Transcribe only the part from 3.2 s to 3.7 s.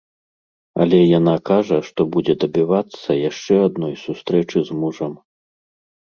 яшчэ